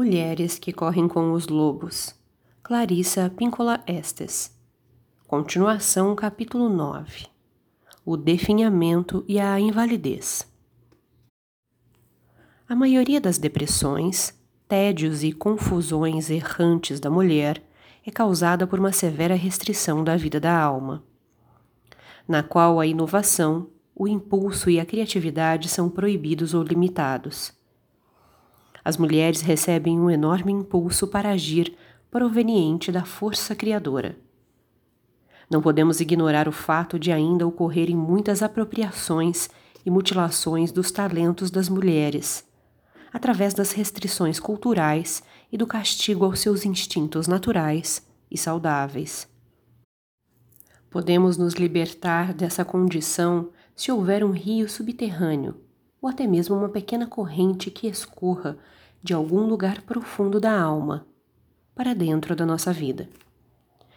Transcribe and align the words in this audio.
Mulheres 0.00 0.60
que 0.60 0.72
correm 0.72 1.08
com 1.08 1.32
os 1.32 1.48
lobos. 1.48 2.14
Clarissa 2.62 3.28
Píncola 3.36 3.82
Estes. 3.84 4.56
Continuação, 5.26 6.14
capítulo 6.14 6.68
9. 6.68 7.26
O 8.06 8.16
definhamento 8.16 9.24
e 9.26 9.40
a 9.40 9.58
invalidez. 9.58 10.48
A 12.68 12.76
maioria 12.76 13.20
das 13.20 13.38
depressões, 13.38 14.32
tédios 14.68 15.24
e 15.24 15.32
confusões 15.32 16.30
errantes 16.30 17.00
da 17.00 17.10
mulher 17.10 17.60
é 18.06 18.10
causada 18.12 18.68
por 18.68 18.78
uma 18.78 18.92
severa 18.92 19.34
restrição 19.34 20.04
da 20.04 20.16
vida 20.16 20.38
da 20.38 20.56
alma, 20.56 21.02
na 22.28 22.44
qual 22.44 22.78
a 22.78 22.86
inovação, 22.86 23.68
o 23.96 24.06
impulso 24.06 24.70
e 24.70 24.78
a 24.78 24.86
criatividade 24.86 25.68
são 25.68 25.90
proibidos 25.90 26.54
ou 26.54 26.62
limitados. 26.62 27.57
As 28.88 28.96
mulheres 28.96 29.42
recebem 29.42 30.00
um 30.00 30.08
enorme 30.08 30.50
impulso 30.50 31.06
para 31.06 31.32
agir 31.32 31.76
proveniente 32.10 32.90
da 32.90 33.04
força 33.04 33.54
criadora. 33.54 34.16
Não 35.50 35.60
podemos 35.60 36.00
ignorar 36.00 36.48
o 36.48 36.52
fato 36.52 36.98
de 36.98 37.12
ainda 37.12 37.46
ocorrerem 37.46 37.94
muitas 37.94 38.42
apropriações 38.42 39.50
e 39.84 39.90
mutilações 39.90 40.72
dos 40.72 40.90
talentos 40.90 41.50
das 41.50 41.68
mulheres, 41.68 42.46
através 43.12 43.52
das 43.52 43.72
restrições 43.72 44.40
culturais 44.40 45.22
e 45.52 45.58
do 45.58 45.66
castigo 45.66 46.24
aos 46.24 46.40
seus 46.40 46.64
instintos 46.64 47.28
naturais 47.28 48.02
e 48.30 48.38
saudáveis. 48.38 49.28
Podemos 50.88 51.36
nos 51.36 51.52
libertar 51.52 52.32
dessa 52.32 52.64
condição 52.64 53.50
se 53.76 53.92
houver 53.92 54.24
um 54.24 54.30
rio 54.30 54.66
subterrâneo, 54.66 55.67
ou 56.00 56.08
até 56.08 56.26
mesmo 56.26 56.56
uma 56.56 56.68
pequena 56.68 57.06
corrente 57.06 57.70
que 57.70 57.86
escorra 57.86 58.56
de 59.02 59.12
algum 59.12 59.46
lugar 59.46 59.82
profundo 59.82 60.40
da 60.40 60.60
alma 60.60 61.06
para 61.74 61.94
dentro 61.94 62.34
da 62.34 62.44
nossa 62.44 62.72
vida. 62.72 63.08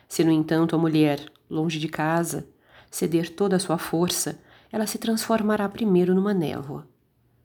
Se, 0.08 0.24
no 0.24 0.32
entanto, 0.32 0.76
a 0.76 0.80
mulher, 0.80 1.26
longe 1.50 1.80
de 1.80 1.88
casa, 1.88 2.46
ceder 2.90 3.34
toda 3.34 3.56
a 3.56 3.60
sua 3.60 3.78
força, 3.78 4.40
ela 4.72 4.86
se 4.86 4.98
transformará 4.98 5.68
primeiro 5.68 6.14
numa 6.14 6.34
névoa, 6.34 6.88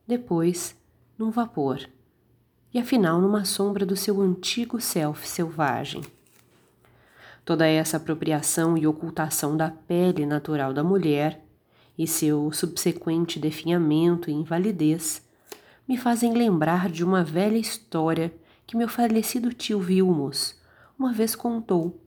depois 0.06 0.76
num 1.18 1.30
vapor, 1.30 1.88
e 2.74 2.78
afinal 2.78 3.20
numa 3.20 3.44
sombra 3.44 3.86
do 3.86 3.96
seu 3.96 4.20
antigo 4.20 4.80
self 4.80 5.26
selvagem. 5.26 6.02
Toda 7.44 7.66
essa 7.66 7.96
apropriação 7.96 8.76
e 8.76 8.86
ocultação 8.86 9.56
da 9.56 9.70
pele 9.70 10.26
natural 10.26 10.74
da 10.74 10.82
mulher 10.82 11.45
e 11.98 12.06
seu 12.06 12.52
subsequente 12.52 13.38
definhamento 13.38 14.30
e 14.30 14.34
invalidez 14.34 15.22
me 15.88 15.96
fazem 15.96 16.32
lembrar 16.32 16.90
de 16.90 17.04
uma 17.04 17.22
velha 17.22 17.58
história 17.58 18.32
que 18.66 18.76
meu 18.76 18.88
falecido 18.88 19.52
tio 19.52 19.80
Vilmos 19.80 20.56
uma 20.98 21.12
vez 21.12 21.34
contou 21.34 22.00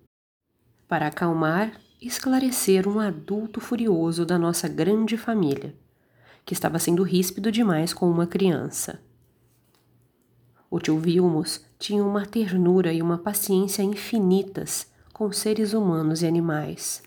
para 0.87 1.07
acalmar 1.07 1.79
e 2.01 2.07
esclarecer 2.07 2.87
um 2.87 2.99
adulto 2.99 3.61
furioso 3.61 4.25
da 4.25 4.39
nossa 4.39 4.67
grande 4.67 5.17
família, 5.17 5.75
que 6.43 6.53
estava 6.53 6.79
sendo 6.79 7.03
ríspido 7.03 7.51
demais 7.51 7.93
com 7.93 8.09
uma 8.09 8.25
criança. 8.25 8.99
O 10.71 10.79
tio 10.79 10.97
Vilmos 10.99 11.63
tinha 11.77 12.03
uma 12.03 12.25
ternura 12.25 12.91
e 12.91 13.01
uma 13.01 13.17
paciência 13.17 13.83
infinitas 13.83 14.87
com 15.13 15.31
seres 15.31 15.73
humanos 15.73 16.21
e 16.21 16.27
animais. 16.27 17.03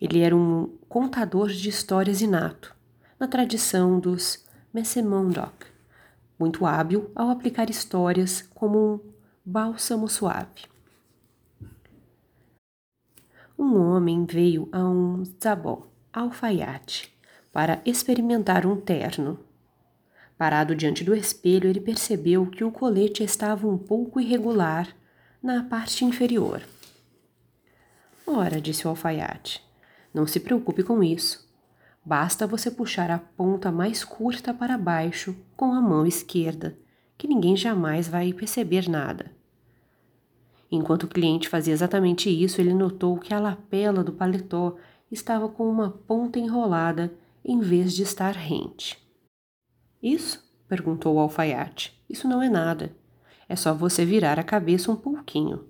Ele 0.00 0.20
era 0.20 0.34
um 0.34 0.78
contador 0.88 1.48
de 1.48 1.68
histórias 1.68 2.22
inato, 2.22 2.74
na 3.18 3.28
tradição 3.28 4.00
dos 4.00 4.44
Messemondoc, 4.72 5.66
muito 6.38 6.64
hábil 6.64 7.10
ao 7.14 7.28
aplicar 7.28 7.68
histórias 7.68 8.40
como 8.54 8.78
um 8.78 9.00
bálsamo 9.44 10.08
suave. 10.08 10.64
Um 13.58 13.76
homem 13.78 14.24
veio 14.24 14.68
a 14.72 14.82
um 14.82 15.22
zabó, 15.42 15.86
alfaiate, 16.10 17.14
para 17.52 17.82
experimentar 17.84 18.64
um 18.64 18.80
terno. 18.80 19.38
Parado 20.38 20.74
diante 20.74 21.04
do 21.04 21.14
espelho, 21.14 21.68
ele 21.68 21.80
percebeu 21.80 22.46
que 22.46 22.64
o 22.64 22.72
colete 22.72 23.22
estava 23.22 23.68
um 23.68 23.76
pouco 23.76 24.18
irregular 24.18 24.88
na 25.42 25.62
parte 25.64 26.06
inferior. 26.06 26.62
Ora, 28.26 28.60
disse 28.62 28.86
o 28.86 28.90
alfaiate, 28.90 29.62
não 30.12 30.26
se 30.26 30.40
preocupe 30.40 30.82
com 30.82 31.02
isso. 31.02 31.48
Basta 32.04 32.46
você 32.46 32.70
puxar 32.70 33.10
a 33.10 33.18
ponta 33.18 33.70
mais 33.70 34.02
curta 34.04 34.52
para 34.54 34.78
baixo 34.78 35.36
com 35.56 35.72
a 35.72 35.80
mão 35.80 36.06
esquerda, 36.06 36.76
que 37.16 37.28
ninguém 37.28 37.56
jamais 37.56 38.08
vai 38.08 38.32
perceber 38.32 38.88
nada. 38.88 39.30
Enquanto 40.70 41.04
o 41.04 41.08
cliente 41.08 41.48
fazia 41.48 41.74
exatamente 41.74 42.30
isso, 42.30 42.60
ele 42.60 42.72
notou 42.72 43.18
que 43.18 43.34
a 43.34 43.40
lapela 43.40 44.04
do 44.04 44.12
paletó 44.12 44.76
estava 45.10 45.48
com 45.48 45.68
uma 45.68 45.90
ponta 45.90 46.38
enrolada 46.38 47.12
em 47.44 47.60
vez 47.60 47.92
de 47.92 48.02
estar 48.02 48.32
rente. 48.32 48.98
Isso? 50.02 50.48
perguntou 50.68 51.16
o 51.16 51.18
alfaiate. 51.18 52.00
Isso 52.08 52.28
não 52.28 52.40
é 52.40 52.48
nada. 52.48 52.94
É 53.48 53.56
só 53.56 53.74
você 53.74 54.04
virar 54.04 54.38
a 54.38 54.44
cabeça 54.44 54.92
um 54.92 54.96
pouquinho 54.96 55.68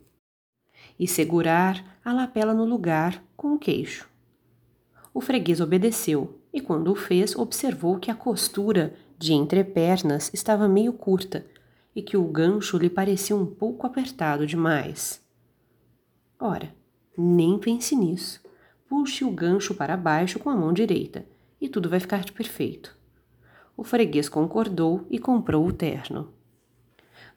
e 0.99 1.09
segurar 1.09 1.99
a 2.05 2.13
lapela 2.13 2.53
no 2.53 2.65
lugar 2.65 3.25
com 3.35 3.55
o 3.55 3.59
queixo. 3.59 4.10
O 5.13 5.21
freguês 5.21 5.61
obedeceu 5.61 6.39
e, 6.53 6.61
quando 6.61 6.93
o 6.93 6.95
fez, 6.95 7.35
observou 7.35 7.99
que 7.99 8.11
a 8.11 8.15
costura 8.15 8.95
de 9.19 9.33
entrepernas 9.33 10.31
estava 10.33 10.69
meio 10.69 10.93
curta 10.93 11.45
e 11.95 12.01
que 12.01 12.17
o 12.17 12.25
gancho 12.25 12.79
lhe 12.79 12.89
parecia 12.89 13.35
um 13.35 13.45
pouco 13.45 13.87
apertado 13.87 14.47
demais. 14.47 15.21
Ora, 16.39 16.73
nem 17.19 17.59
pense 17.59 17.97
nisso. 17.97 18.41
Puxe 18.89 19.25
o 19.25 19.31
gancho 19.31 19.75
para 19.75 19.97
baixo 19.97 20.39
com 20.39 20.49
a 20.49 20.57
mão 20.57 20.73
direita 20.73 21.27
e 21.61 21.69
tudo 21.69 21.89
vai 21.89 21.99
ficar 21.99 22.25
perfeito. 22.31 22.97
O 23.77 23.83
freguês 23.83 24.29
concordou 24.29 25.07
e 25.11 25.19
comprou 25.19 25.67
o 25.67 25.73
terno. 25.73 26.33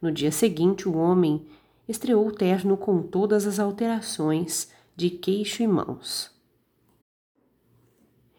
No 0.02 0.12
dia 0.12 0.32
seguinte, 0.32 0.88
o 0.88 0.96
homem 0.96 1.46
estreou 1.88 2.28
o 2.28 2.32
terno 2.32 2.78
com 2.78 3.02
todas 3.02 3.48
as 3.48 3.60
alterações 3.60 4.72
de 4.96 5.10
queixo 5.10 5.64
e 5.64 5.68
mãos 5.68 6.34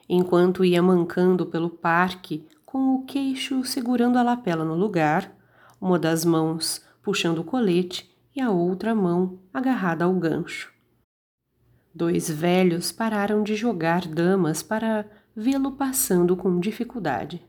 enquanto 0.09 0.65
ia 0.65 0.83
mancando 0.83 1.47
pelo 1.47 1.71
parque 1.71 2.47
com 2.65 2.95
o 2.97 3.05
queixo 3.05 3.65
segurando 3.65 4.19
a 4.19 4.23
lapela 4.23 4.65
no 4.65 4.75
lugar, 4.75 5.33
uma 5.81 5.99
das 5.99 6.25
mãos 6.25 6.85
puxando 7.03 7.39
o 7.39 7.45
colete 7.45 8.11
e 8.35 8.41
a 8.41 8.51
outra 8.51 8.95
mão 8.95 9.39
agarrada 9.53 10.05
ao 10.05 10.15
gancho. 10.15 10.73
Dois 11.95 12.29
velhos 12.29 12.91
pararam 12.91 13.43
de 13.43 13.55
jogar 13.55 14.09
damas 14.09 14.63
para 14.63 15.07
vê-lo 15.37 15.73
passando 15.73 16.37
com 16.37 16.59
dificuldade. 16.59 17.47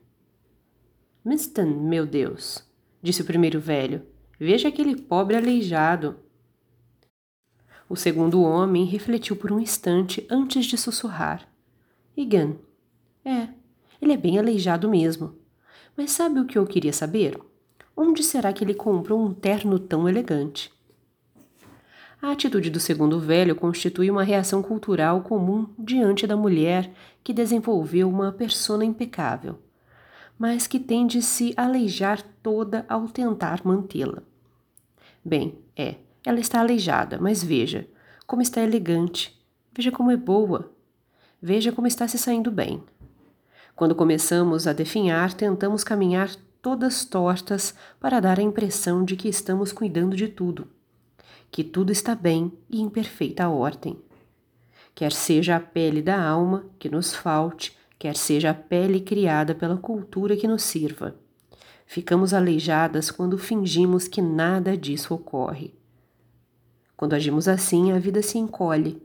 Miston, 1.23 1.65
meu 1.65 2.05
Deus, 2.05 2.63
disse 3.01 3.23
o 3.23 3.25
primeiro 3.25 3.59
velho, 3.59 4.05
veja 4.39 4.67
aquele 4.67 4.95
pobre 4.95 5.35
aleijado. 5.35 6.19
O 7.89 7.95
segundo 7.95 8.44
homem 8.44 8.85
refletiu 8.85 9.35
por 9.35 9.51
um 9.51 9.59
instante 9.59 10.27
antes 10.29 10.65
de 10.65 10.77
sussurrar. 10.77 11.47
Igan. 12.15 12.55
É, 13.23 13.49
ele 14.01 14.13
é 14.13 14.17
bem 14.17 14.37
aleijado 14.37 14.89
mesmo. 14.89 15.35
Mas 15.97 16.11
sabe 16.11 16.39
o 16.39 16.45
que 16.45 16.57
eu 16.57 16.65
queria 16.65 16.93
saber? 16.93 17.39
Onde 17.95 18.23
será 18.23 18.51
que 18.51 18.63
ele 18.63 18.73
comprou 18.73 19.23
um 19.23 19.33
terno 19.33 19.79
tão 19.79 20.07
elegante? 20.07 20.71
A 22.21 22.31
atitude 22.31 22.69
do 22.69 22.79
segundo 22.79 23.19
velho 23.19 23.55
constitui 23.55 24.09
uma 24.09 24.23
reação 24.23 24.61
cultural 24.63 25.21
comum 25.21 25.69
diante 25.77 26.25
da 26.25 26.35
mulher 26.35 26.91
que 27.23 27.33
desenvolveu 27.33 28.09
uma 28.09 28.31
persona 28.31 28.83
impecável, 28.83 29.59
mas 30.37 30.65
que 30.67 30.79
tem 30.79 31.05
de 31.05 31.21
se 31.21 31.53
aleijar 31.55 32.21
toda 32.41 32.85
ao 32.89 33.07
tentar 33.07 33.61
mantê-la. 33.63 34.23
Bem, 35.23 35.57
é, 35.75 35.95
ela 36.25 36.39
está 36.39 36.59
aleijada, 36.59 37.18
mas 37.19 37.44
veja 37.44 37.88
como 38.25 38.41
está 38.41 38.61
elegante, 38.61 39.39
veja 39.71 39.91
como 39.91 40.09
é 40.09 40.18
boa, 40.18 40.75
Veja 41.41 41.71
como 41.71 41.87
está 41.87 42.07
se 42.07 42.17
saindo 42.17 42.51
bem. 42.51 42.81
Quando 43.75 43.93
começamos 43.93 44.67
a 44.67 44.73
definhar, 44.73 45.33
tentamos 45.33 45.83
caminhar 45.83 46.29
todas 46.61 47.05
tortas 47.05 47.75
para 47.99 48.19
dar 48.19 48.39
a 48.39 48.43
impressão 48.43 49.03
de 49.03 49.15
que 49.15 49.27
estamos 49.27 49.71
cuidando 49.71 50.15
de 50.15 50.27
tudo, 50.27 50.67
que 51.51 51.63
tudo 51.63 51.91
está 51.91 52.15
bem 52.15 52.51
e 52.69 52.81
em 52.81 52.89
perfeita 52.89 53.49
ordem. 53.49 53.97
Quer 54.95 55.11
seja 55.11 55.57
a 55.57 55.59
pele 55.59 56.01
da 56.01 56.19
alma 56.19 56.65
que 56.79 56.89
nos 56.89 57.13
falte, 57.13 57.77
quer 57.99 58.15
seja 58.15 58.51
a 58.51 58.53
pele 58.53 59.01
criada 59.01 59.53
pela 59.53 59.77
cultura 59.77 60.37
que 60.37 60.47
nos 60.47 60.63
sirva. 60.63 61.13
Ficamos 61.85 62.33
aleijadas 62.33 63.11
quando 63.11 63.37
fingimos 63.37 64.07
que 64.07 64.21
nada 64.21 64.75
disso 64.75 65.13
ocorre. 65.13 65.73
Quando 66.97 67.13
agimos 67.13 67.47
assim, 67.47 67.91
a 67.91 67.99
vida 67.99 68.21
se 68.21 68.37
encolhe 68.37 69.05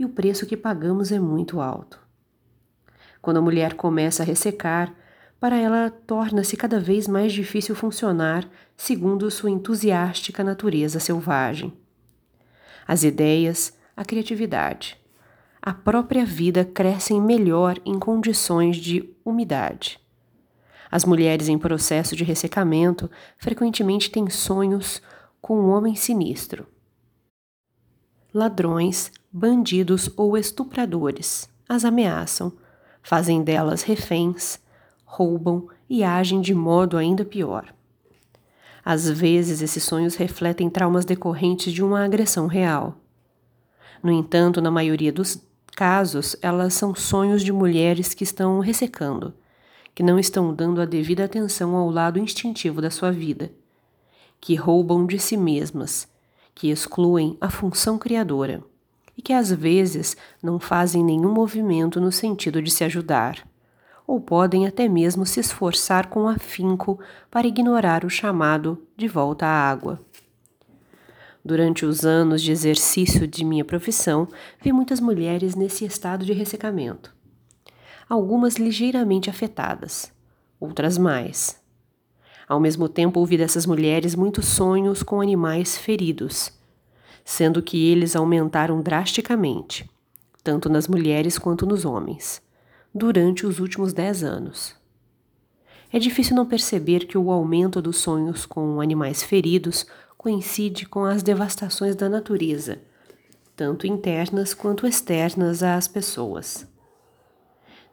e 0.00 0.04
o 0.06 0.08
preço 0.08 0.46
que 0.46 0.56
pagamos 0.56 1.12
é 1.12 1.20
muito 1.20 1.60
alto. 1.60 2.00
Quando 3.20 3.36
a 3.36 3.42
mulher 3.42 3.74
começa 3.74 4.22
a 4.22 4.26
ressecar, 4.26 4.94
para 5.38 5.58
ela 5.58 5.90
torna-se 5.90 6.56
cada 6.56 6.80
vez 6.80 7.06
mais 7.06 7.34
difícil 7.34 7.74
funcionar 7.74 8.48
segundo 8.78 9.30
sua 9.30 9.50
entusiástica 9.50 10.42
natureza 10.42 10.98
selvagem. 10.98 11.70
As 12.88 13.02
ideias, 13.02 13.76
a 13.94 14.02
criatividade, 14.02 14.98
a 15.60 15.74
própria 15.74 16.24
vida 16.24 16.64
crescem 16.64 17.20
melhor 17.20 17.78
em 17.84 17.98
condições 17.98 18.78
de 18.78 19.06
umidade. 19.22 20.00
As 20.90 21.04
mulheres 21.04 21.46
em 21.46 21.58
processo 21.58 22.16
de 22.16 22.24
ressecamento 22.24 23.10
frequentemente 23.36 24.10
têm 24.10 24.30
sonhos 24.30 25.02
com 25.42 25.60
um 25.60 25.68
homem 25.68 25.94
sinistro. 25.94 26.66
Ladrões, 28.32 29.10
bandidos 29.32 30.08
ou 30.16 30.36
estupradores 30.38 31.50
as 31.68 31.84
ameaçam, 31.84 32.52
fazem 33.00 33.44
delas 33.44 33.82
reféns, 33.82 34.58
roubam 35.04 35.68
e 35.88 36.02
agem 36.02 36.40
de 36.40 36.52
modo 36.52 36.96
ainda 36.96 37.24
pior. 37.24 37.72
Às 38.84 39.08
vezes, 39.08 39.62
esses 39.62 39.84
sonhos 39.84 40.16
refletem 40.16 40.68
traumas 40.68 41.04
decorrentes 41.04 41.72
de 41.72 41.82
uma 41.82 42.04
agressão 42.04 42.48
real. 42.48 42.96
No 44.02 44.10
entanto, 44.10 44.60
na 44.60 44.70
maioria 44.70 45.12
dos 45.12 45.40
casos, 45.76 46.34
elas 46.42 46.74
são 46.74 46.94
sonhos 46.94 47.42
de 47.42 47.52
mulheres 47.52 48.14
que 48.14 48.24
estão 48.24 48.58
ressecando, 48.58 49.32
que 49.94 50.02
não 50.02 50.18
estão 50.18 50.52
dando 50.54 50.80
a 50.80 50.84
devida 50.84 51.24
atenção 51.24 51.76
ao 51.76 51.88
lado 51.88 52.18
instintivo 52.18 52.80
da 52.80 52.90
sua 52.90 53.12
vida, 53.12 53.52
que 54.40 54.56
roubam 54.56 55.06
de 55.06 55.18
si 55.18 55.36
mesmas, 55.36 56.08
que 56.60 56.68
excluem 56.68 57.38
a 57.40 57.48
função 57.48 57.96
criadora 57.96 58.62
e 59.16 59.22
que 59.22 59.32
às 59.32 59.50
vezes 59.50 60.14
não 60.42 60.60
fazem 60.60 61.02
nenhum 61.02 61.32
movimento 61.32 61.98
no 61.98 62.12
sentido 62.12 62.60
de 62.60 62.70
se 62.70 62.84
ajudar, 62.84 63.48
ou 64.06 64.20
podem 64.20 64.66
até 64.66 64.86
mesmo 64.86 65.24
se 65.24 65.40
esforçar 65.40 66.08
com 66.08 66.28
afinco 66.28 67.00
para 67.30 67.46
ignorar 67.46 68.04
o 68.04 68.10
chamado 68.10 68.86
de 68.94 69.08
volta 69.08 69.46
à 69.46 69.70
água. 69.70 70.04
Durante 71.42 71.86
os 71.86 72.04
anos 72.04 72.42
de 72.42 72.52
exercício 72.52 73.26
de 73.26 73.42
minha 73.42 73.64
profissão, 73.64 74.28
vi 74.62 74.70
muitas 74.70 75.00
mulheres 75.00 75.54
nesse 75.54 75.86
estado 75.86 76.26
de 76.26 76.34
ressecamento. 76.34 77.16
Algumas 78.06 78.56
ligeiramente 78.56 79.30
afetadas, 79.30 80.12
outras 80.60 80.98
mais. 80.98 81.59
Ao 82.50 82.60
mesmo 82.60 82.88
tempo, 82.88 83.20
ouvi 83.20 83.38
dessas 83.38 83.64
mulheres 83.64 84.14
muitos 84.14 84.44
sonhos 84.44 85.02
com 85.02 85.20
animais 85.22 85.78
feridos 85.78 86.52
sendo 87.30 87.62
que 87.62 87.88
eles 87.88 88.16
aumentaram 88.16 88.80
drasticamente, 88.80 89.88
tanto 90.42 90.68
nas 90.68 90.88
mulheres 90.88 91.38
quanto 91.38 91.64
nos 91.64 91.84
homens, 91.84 92.42
durante 92.94 93.46
os 93.46 93.60
últimos 93.60 93.92
dez 93.92 94.24
anos. 94.24 94.74
É 95.92 95.98
difícil 95.98 96.34
não 96.34 96.44
perceber 96.44 97.06
que 97.06 97.18
o 97.18 97.30
aumento 97.30 97.80
dos 97.80 97.98
sonhos 97.98 98.46
com 98.46 98.80
animais 98.80 99.22
feridos 99.22 99.86
coincide 100.16 100.86
com 100.86 101.04
as 101.04 101.22
devastações 101.22 101.94
da 101.94 102.08
natureza, 102.08 102.80
tanto 103.56 103.86
internas 103.86 104.52
quanto 104.52 104.86
externas 104.86 105.62
às 105.62 105.86
pessoas. 105.86 106.66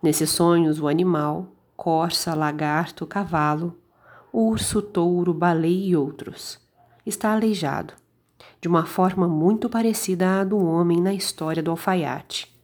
Nesses 0.02 0.30
sonhos, 0.30 0.80
o 0.80 0.88
animal, 0.88 1.52
corça, 1.76 2.34
lagarto, 2.34 3.06
cavalo, 3.06 3.76
urso, 4.40 4.84
touro, 4.84 5.34
baleia 5.34 5.90
e 5.90 5.96
outros, 5.96 6.60
está 7.04 7.34
aleijado 7.34 7.96
de 8.62 8.68
uma 8.68 8.86
forma 8.86 9.28
muito 9.28 9.68
parecida 9.68 10.42
à 10.42 10.44
do 10.44 10.64
homem 10.64 11.02
na 11.02 11.12
história 11.12 11.64
do 11.64 11.72
alfaiate, 11.72 12.56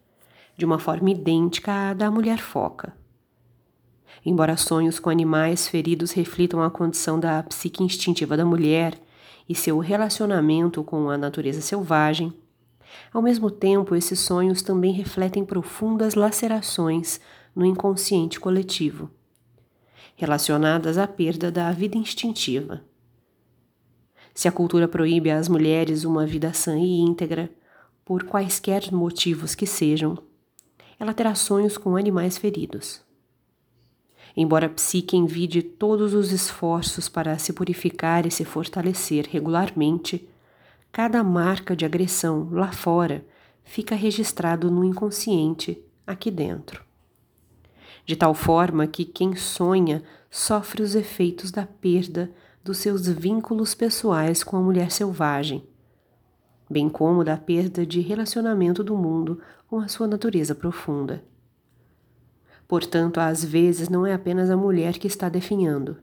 de 0.55 0.65
uma 0.65 0.77
forma 0.77 1.09
idêntica 1.09 1.89
à 1.89 1.93
da 1.95 2.11
mulher 2.11 2.37
foca. 2.37 2.95
Embora 4.23 4.55
sonhos 4.55 4.99
com 4.99 5.09
animais 5.09 5.67
feridos 5.67 6.11
reflitam 6.11 6.61
a 6.61 6.69
condição 6.69 7.19
da 7.19 7.41
psique 7.41 7.83
instintiva 7.83 8.37
da 8.37 8.45
mulher 8.45 8.95
e 9.49 9.55
seu 9.55 9.79
relacionamento 9.79 10.83
com 10.83 11.09
a 11.09 11.17
natureza 11.17 11.59
selvagem, 11.59 12.31
ao 13.11 13.19
mesmo 13.21 13.49
tempo 13.49 13.95
esses 13.95 14.19
sonhos 14.19 14.61
também 14.61 14.93
refletem 14.93 15.43
profundas 15.43 16.13
lacerações 16.13 17.19
no 17.55 17.65
inconsciente 17.65 18.39
coletivo, 18.39 19.09
relacionadas 20.15 20.98
à 20.98 21.07
perda 21.07 21.51
da 21.51 21.71
vida 21.71 21.98
instintiva 21.98 22.81
se 24.33 24.48
a 24.48 24.51
cultura 24.51 24.88
proíbe 24.88 25.30
às 25.30 25.48
mulheres 25.48 26.04
uma 26.04 26.25
vida 26.25 26.51
sã 26.54 26.77
e 26.77 27.00
íntegra, 27.00 27.51
por 28.04 28.24
quaisquer 28.24 28.92
motivos 28.92 29.54
que 29.54 29.65
sejam, 29.65 30.18
ela 31.00 31.13
terá 31.13 31.36
sonhos 31.36 31.77
com 31.77 31.95
animais 31.95 32.38
feridos. 32.38 33.01
Embora 34.36 34.65
a 34.65 34.69
psique 34.69 35.15
envide 35.15 35.62
todos 35.62 36.13
os 36.13 36.31
esforços 36.31 37.07
para 37.07 37.38
se 37.38 37.54
purificar 37.54 38.25
e 38.25 38.31
se 38.31 38.44
fortalecer 38.44 39.27
regularmente, 39.30 40.27
cada 40.92 41.24
marca 41.24 41.75
de 41.75 41.86
agressão 41.86 42.50
lá 42.51 42.71
fora 42.71 43.24
fica 43.63 43.94
registrado 43.94 44.71
no 44.71 44.83
inconsciente 44.83 45.80
aqui 46.06 46.31
dentro. 46.31 46.83
De 48.05 48.15
tal 48.15 48.33
forma 48.33 48.85
que 48.85 49.05
quem 49.05 49.35
sonha 49.35 50.03
sofre 50.29 50.81
os 50.83 50.94
efeitos 50.94 51.51
da 51.51 51.65
perda 51.65 52.31
dos 52.63 52.77
seus 52.77 53.07
vínculos 53.07 53.73
pessoais 53.73 54.44
com 54.44 54.57
a 54.57 54.61
mulher 54.61 54.91
selvagem, 54.91 55.63
bem 56.69 56.89
como 56.89 57.23
da 57.23 57.38
perda 57.38 57.85
de 57.85 58.01
relacionamento 58.01 58.83
do 58.83 58.97
mundo 58.97 59.39
com 59.67 59.79
a 59.79 59.88
sua 59.88 60.07
natureza 60.07 60.55
profunda. 60.55 61.23
Portanto, 62.67 63.19
às 63.19 63.44
vezes 63.44 63.89
não 63.89 64.06
é 64.06 64.13
apenas 64.13 64.49
a 64.49 64.57
mulher 64.57 64.97
que 64.97 65.07
está 65.07 65.29
definhando. 65.29 65.97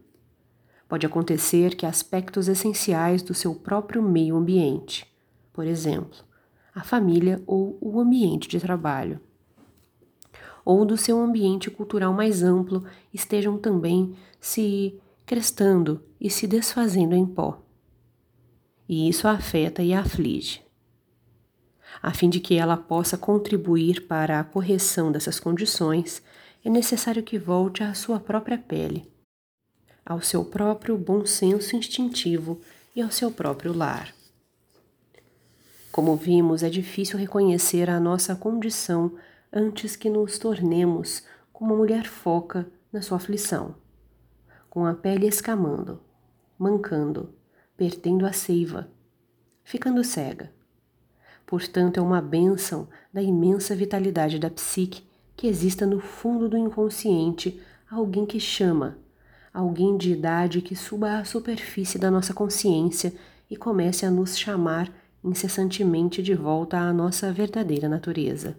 Pode 0.88 1.06
acontecer 1.06 1.74
que 1.74 1.86
aspectos 1.86 2.48
essenciais 2.48 3.22
do 3.22 3.34
seu 3.34 3.54
próprio 3.54 4.02
meio 4.02 4.36
ambiente, 4.36 5.06
por 5.52 5.66
exemplo, 5.66 6.18
a 6.74 6.82
família 6.82 7.42
ou 7.46 7.76
o 7.80 7.98
ambiente 8.00 8.48
de 8.48 8.60
trabalho, 8.60 9.20
ou 10.70 10.84
do 10.84 10.96
seu 10.96 11.20
ambiente 11.20 11.68
cultural 11.68 12.12
mais 12.12 12.44
amplo, 12.44 12.84
estejam 13.12 13.58
também 13.58 14.14
se 14.40 14.96
crestando 15.26 16.00
e 16.20 16.30
se 16.30 16.46
desfazendo 16.46 17.12
em 17.12 17.26
pó. 17.26 17.60
E 18.88 19.08
isso 19.08 19.26
a 19.26 19.32
afeta 19.32 19.82
e 19.82 19.92
a 19.92 19.98
aflige. 19.98 20.62
A 22.00 22.14
fim 22.14 22.30
de 22.30 22.38
que 22.38 22.54
ela 22.54 22.76
possa 22.76 23.18
contribuir 23.18 24.06
para 24.06 24.38
a 24.38 24.44
correção 24.44 25.10
dessas 25.10 25.40
condições, 25.40 26.22
é 26.64 26.70
necessário 26.70 27.24
que 27.24 27.36
volte 27.36 27.82
à 27.82 27.92
sua 27.92 28.20
própria 28.20 28.56
pele, 28.56 29.12
ao 30.06 30.22
seu 30.22 30.44
próprio 30.44 30.96
bom 30.96 31.26
senso 31.26 31.74
instintivo 31.74 32.60
e 32.94 33.02
ao 33.02 33.10
seu 33.10 33.32
próprio 33.32 33.76
lar. 33.76 34.14
Como 35.90 36.14
vimos, 36.14 36.62
é 36.62 36.70
difícil 36.70 37.18
reconhecer 37.18 37.90
a 37.90 37.98
nossa 37.98 38.36
condição 38.36 39.16
antes 39.52 39.96
que 39.96 40.08
nos 40.08 40.38
tornemos 40.38 41.24
como 41.52 41.72
uma 41.72 41.78
mulher 41.78 42.06
foca 42.06 42.70
na 42.92 43.02
sua 43.02 43.16
aflição 43.16 43.74
com 44.70 44.86
a 44.86 44.94
pele 44.94 45.26
escamando, 45.26 46.00
mancando, 46.56 47.34
perdendo 47.76 48.24
a 48.24 48.32
seiva, 48.32 48.88
ficando 49.64 50.04
cega. 50.04 50.52
Portanto, 51.44 51.98
é 51.98 52.00
uma 52.00 52.22
bênção 52.22 52.88
da 53.12 53.20
imensa 53.20 53.74
vitalidade 53.74 54.38
da 54.38 54.48
psique 54.48 55.02
que 55.36 55.48
exista 55.48 55.84
no 55.84 55.98
fundo 55.98 56.48
do 56.48 56.56
inconsciente 56.56 57.60
alguém 57.90 58.24
que 58.24 58.38
chama, 58.38 58.98
alguém 59.52 59.96
de 59.96 60.12
idade 60.12 60.62
que 60.62 60.76
suba 60.76 61.18
à 61.18 61.24
superfície 61.24 61.98
da 61.98 62.08
nossa 62.08 62.32
consciência 62.32 63.12
e 63.50 63.56
comece 63.56 64.06
a 64.06 64.10
nos 64.10 64.38
chamar 64.38 64.88
incessantemente 65.24 66.22
de 66.22 66.34
volta 66.34 66.78
à 66.78 66.92
nossa 66.92 67.32
verdadeira 67.32 67.88
natureza. 67.88 68.56